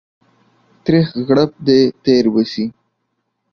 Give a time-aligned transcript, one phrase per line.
[0.85, 2.65] تريخ غړپ دى تير به سي.